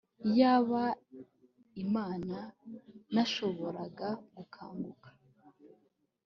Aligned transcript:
Iyaba 0.29 0.83
Imana 1.83 2.37
nashoboraga 3.13 4.07
gukanguka 4.35 5.09